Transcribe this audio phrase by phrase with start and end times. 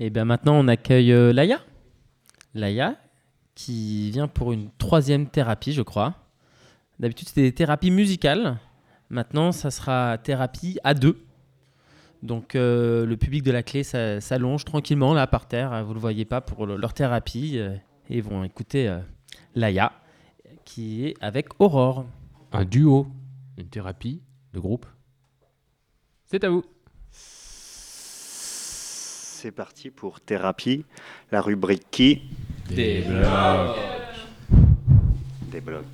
[0.00, 1.60] Et bien maintenant, on accueille euh, Laïa.
[2.54, 2.96] Laïa,
[3.54, 6.14] qui vient pour une troisième thérapie, je crois.
[6.98, 8.58] D'habitude, c'était des thérapies musicales.
[9.10, 11.18] Maintenant, ça sera thérapie à deux.
[12.22, 15.82] Donc, euh, le public de la clé s'allonge tranquillement là par terre.
[15.84, 17.58] Vous ne le voyez pas pour le- leur thérapie.
[17.58, 17.76] euh,
[18.10, 18.98] et ils vont écouter euh,
[19.54, 19.92] Laïa,
[20.64, 22.06] qui est avec Aurore.
[22.52, 23.06] Un duo,
[23.58, 24.22] une thérapie
[24.52, 24.86] de groupe.
[26.26, 26.64] C'est à vous.
[29.44, 30.86] C'est parti pour thérapie,
[31.30, 32.22] la rubrique qui
[32.70, 33.76] Débloque.
[35.52, 35.84] débloque.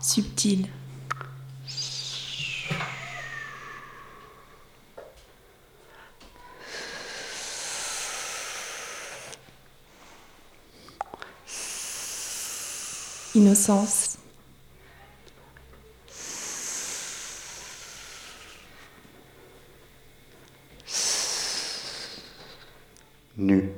[0.00, 0.68] Subtil.
[13.34, 14.18] Innocence.
[23.36, 23.72] Nu,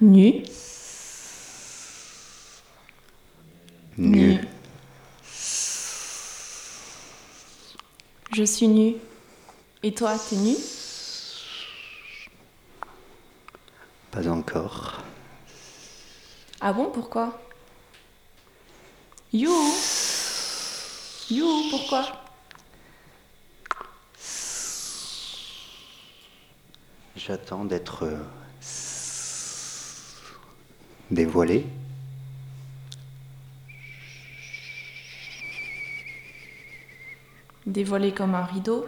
[0.00, 0.44] Nu.
[3.96, 4.38] nu,
[8.32, 8.94] Je suis nue.
[9.82, 10.54] Et toi, t'es nu?
[14.12, 15.02] Pas encore.
[16.60, 17.47] Ah bon, pourquoi?
[19.30, 19.52] You
[21.30, 22.06] You, pourquoi?
[27.14, 28.24] J'attends d'être euh,
[31.10, 31.66] dévoilé.
[37.66, 38.86] Dévoilé comme un rideau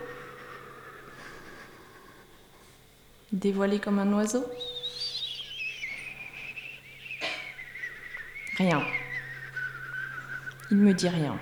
[3.30, 4.47] Dévoilé comme un oiseau
[8.56, 8.82] Rien.
[10.70, 11.36] Il me dit rien.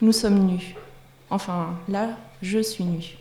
[0.00, 0.74] Nous sommes nus.
[1.30, 3.16] Enfin, là, je suis nue.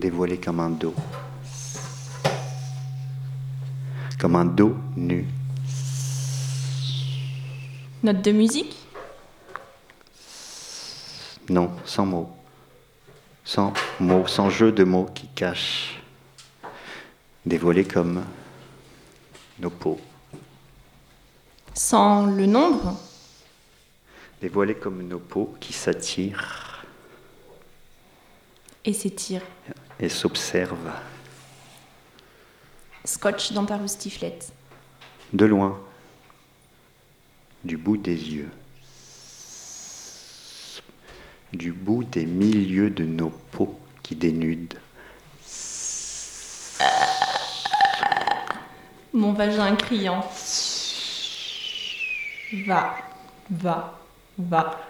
[0.00, 0.94] dévoilé comme un dos.
[4.18, 5.26] Comme un dos nu.
[8.02, 8.76] Note de musique?
[11.48, 12.30] Non, sans mots.
[13.44, 16.00] Sans mots, sans jeu de mots qui cachent.
[17.44, 18.22] Dévoilé comme
[19.60, 20.00] nos peaux.
[21.74, 22.98] Sans le nombre
[24.40, 26.84] Dévoilé comme nos peaux qui s'attirent
[28.84, 29.42] et s'étire.
[29.98, 30.90] et s'observent
[33.04, 34.52] Scotch dans ta roustiflette.
[35.34, 35.78] de loin,
[37.64, 38.48] du bout des yeux,
[41.52, 44.76] du bout des milieux de nos peaux qui dénudent.
[49.12, 50.24] Mon vagin criant.
[52.66, 52.96] Va,
[53.50, 53.98] va,
[54.38, 54.80] va.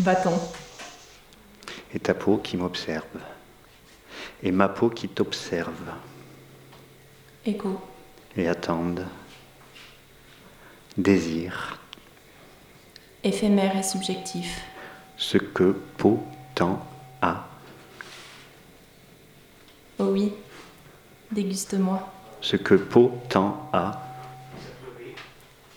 [0.00, 0.38] Va-t'en.
[1.92, 3.04] et ta peau qui m'observe,
[4.42, 5.72] et ma peau qui t'observe
[7.46, 7.80] Écho.
[8.36, 9.06] et attendent,
[10.96, 11.78] désire
[13.24, 14.60] Éphémère et subjectif.
[15.16, 16.22] ce que peau
[16.54, 16.86] tend
[17.22, 17.48] à,
[19.98, 20.32] Oh oui.
[21.32, 22.08] Déguste-moi.
[22.40, 24.02] Ce que peau tend à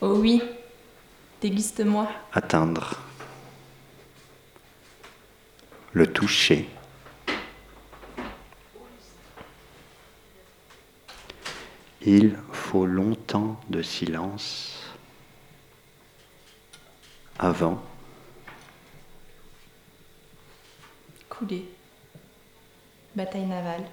[0.01, 0.41] Oh oui.
[1.41, 2.07] Déguste-moi.
[2.33, 2.99] atteindre,
[5.91, 6.69] le toucher.
[12.03, 14.83] Il faut longtemps de silence
[17.39, 17.81] avant
[21.29, 21.65] Couler.
[23.15, 23.85] Bataille navale.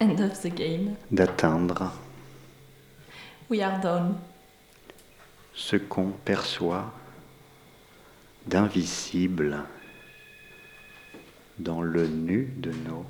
[0.00, 0.94] End of the game.
[1.10, 1.92] d'atteindre
[3.50, 4.14] We are done.
[5.54, 6.92] ce qu'on perçoit
[8.46, 9.64] d'invisible
[11.58, 13.06] dans le nu de nos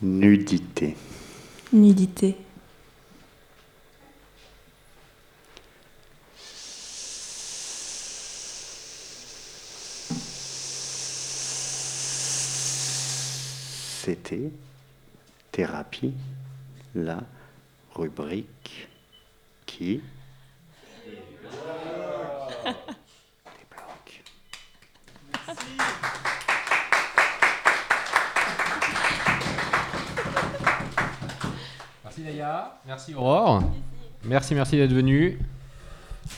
[0.00, 0.96] nudités.
[1.72, 2.36] Nudité.
[14.08, 14.50] C'était
[15.52, 16.14] thérapie,
[16.94, 17.18] la
[17.94, 18.88] rubrique
[19.66, 20.00] qui
[23.44, 24.22] débloque.
[32.02, 33.62] Merci Naya, merci Aurore.
[34.24, 35.38] Merci, merci d'être venu.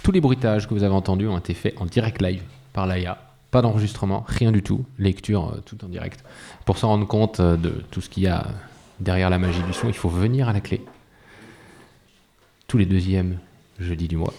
[0.02, 3.29] Tous les bruitages que vous avez entendus ont été faits en direct live par Laïa.
[3.50, 4.84] Pas d'enregistrement, rien du tout.
[4.98, 6.24] Lecture euh, tout en direct.
[6.64, 8.46] Pour s'en rendre compte euh, de tout ce qu'il y a
[9.00, 10.84] derrière la magie du son, il faut venir à la clé.
[12.68, 13.38] Tous les deuxièmes
[13.78, 14.34] jeudis du mois.